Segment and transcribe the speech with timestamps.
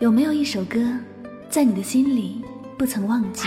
[0.00, 0.80] 有没有一首歌，
[1.48, 2.42] 在你的心里
[2.76, 3.46] 不曾忘记？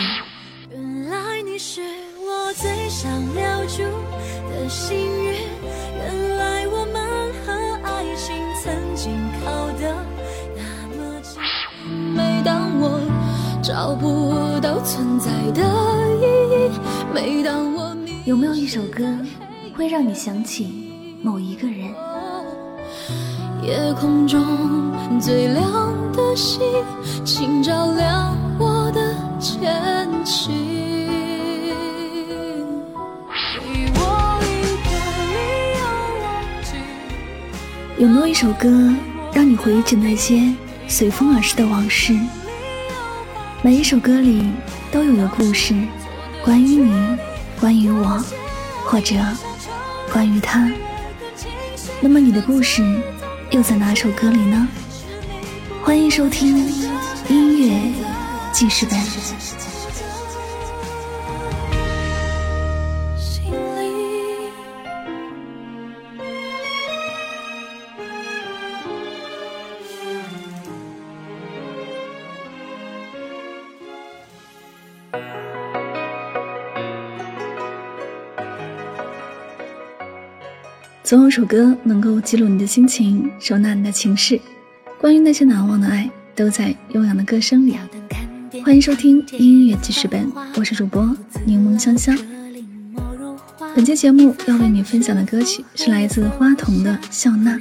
[0.71, 1.81] 原来你是
[2.21, 3.84] 我最想留住
[4.49, 5.33] 的幸运，
[5.97, 7.04] 原来我们
[7.44, 7.52] 和
[7.83, 8.33] 爱情
[8.63, 9.13] 曾经
[9.44, 9.93] 靠得
[10.55, 11.41] 那么近。
[12.15, 13.02] 每当我
[13.61, 15.61] 找不到存在的
[16.21, 16.23] 意
[16.64, 16.79] 义，
[17.14, 19.04] 每当我迷有没有一首歌，
[19.75, 21.93] 会让你想起某一个人？
[23.62, 24.42] 夜空中
[25.20, 25.65] 最亮
[26.14, 26.61] 的星，
[27.25, 30.54] 请照亮我的前行。
[37.98, 38.70] 有没有一首歌，
[39.34, 40.53] 让你回忆起那些
[40.88, 42.16] 随风而逝的往事？
[43.64, 44.52] 每一首歌里
[44.92, 45.73] 都有个故事，
[46.45, 47.17] 关于你，
[47.59, 48.23] 关于我，
[48.86, 49.16] 或者
[50.14, 50.72] 关于他。
[52.00, 52.84] 那么你的故事
[53.52, 54.67] 又在哪首歌里呢？
[55.81, 56.58] 欢迎收听
[57.30, 57.94] 音乐
[58.52, 59.77] 记事本。
[81.08, 84.41] 总有首歌能够记录你的心情，收纳你的情绪。
[85.00, 87.77] 关于那些难忘的爱，都在悠扬的歌声里。
[88.61, 92.13] 欢迎收听音乐记事本，我是主播柠檬香香。
[93.73, 97.58] 本期节目要为你分享的歌曲是来自花童的《笑纳》。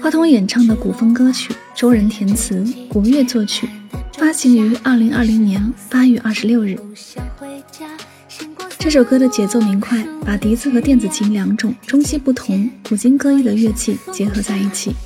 [0.00, 2.64] 花童演唱的古风歌曲，周人填词，
[2.94, 3.68] 吴越作曲，
[4.12, 6.78] 发行于二零二零年八月二十六日。
[8.80, 14.96] 这首歌的节奏明快，把笛子和电子琴两种中西不同、古今各异的乐器结合在一起，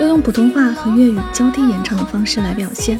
[0.00, 2.98] 又用普通话和粤语交替演唱的方式来表现，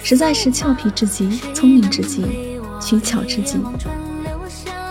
[0.00, 2.24] 实在是俏皮至极、聪明至极、
[2.80, 3.58] 取巧至极。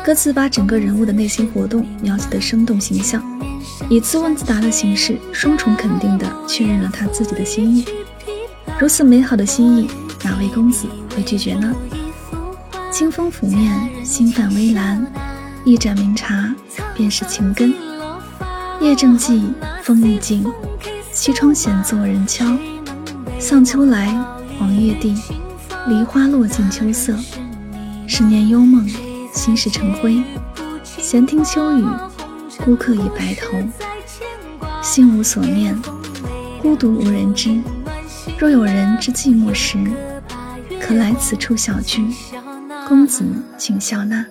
[0.04, 3.24] 歌词把整个人物的内心活动描写得生动形象，
[3.90, 7.86] 以自问自答的形式，双重肯定地确认了他自己的心意。
[8.78, 9.90] 如此美好的心意，
[10.26, 11.74] 哪位公子会拒绝呢？
[12.96, 15.06] 清风拂面，心泛微澜。
[15.66, 16.56] 一盏明茶，
[16.96, 17.74] 便是情根。
[18.80, 19.52] 夜正寂，
[19.84, 20.50] 风亦静。
[21.12, 22.46] 西窗闲坐人悄。
[23.38, 24.18] 向秋来，
[24.58, 25.14] 黄叶地，
[25.90, 27.14] 梨花落尽秋色。
[28.08, 28.88] 十年幽梦，
[29.34, 30.24] 心事成灰。
[30.98, 31.84] 闲听秋雨，
[32.64, 33.58] 孤客已白头。
[34.82, 35.78] 心无所念，
[36.62, 37.60] 孤独无人知。
[38.40, 39.78] 若有人知寂寞时，
[40.80, 42.08] 可来此处小聚。
[42.88, 43.26] 公子，
[43.58, 44.24] 请笑纳。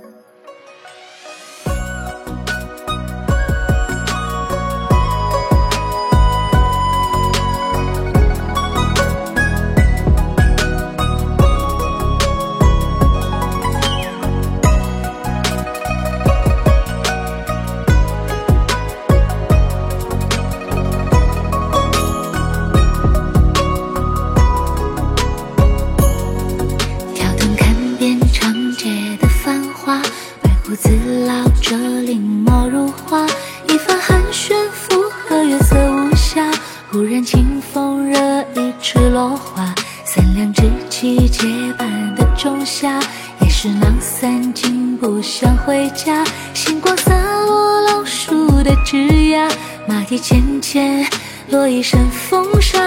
[41.36, 43.00] 结伴的仲夏，
[43.40, 46.24] 也是囊散尽不想回家。
[46.54, 47.12] 星光洒
[47.44, 49.50] 落老树的枝桠，
[49.88, 51.04] 马蹄浅浅
[51.48, 52.78] 落一身风沙，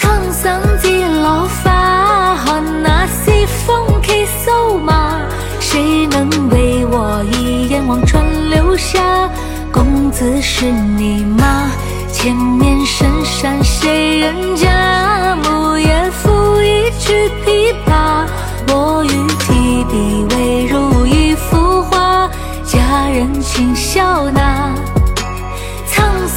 [0.00, 5.20] 沧桑几落发，看那西风起瘦马，
[5.58, 9.28] 谁能为我一眼望穿流霞？
[9.72, 11.68] 公子是你吗？
[12.12, 14.71] 前面深山谁人家？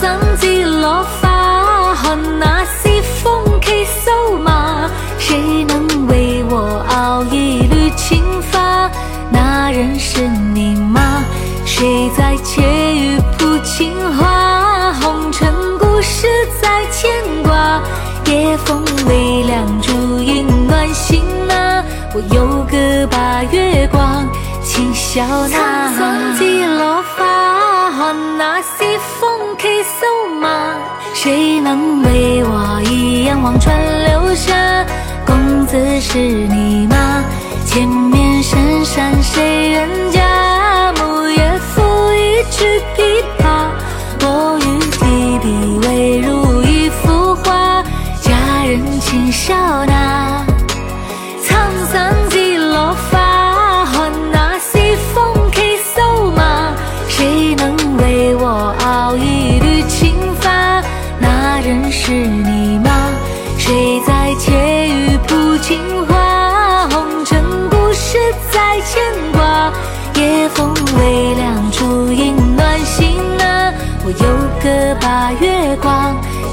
[0.06, 4.88] 沧桑几落花，看那西风起瘦马，
[5.18, 8.88] 谁能为我熬一缕青发？
[9.32, 11.24] 那人是你吗？
[11.66, 12.62] 谁在窃
[12.94, 14.94] 语谱情话？
[15.02, 16.28] 红尘故事
[16.62, 17.12] 在牵
[17.42, 17.82] 挂，
[18.28, 19.92] 夜风微凉，烛
[20.22, 21.84] 影暖心啊。
[22.14, 24.24] 我有个把月光，
[24.64, 25.90] 请笑纳。
[25.90, 30.78] 沧桑几落花，看那西风起瘦马，
[31.16, 33.76] 谁能为我一眼望穿
[34.06, 34.86] 流霞？
[35.26, 36.95] 公子是你吗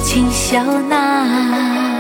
[0.02, 1.91] 请笑纳。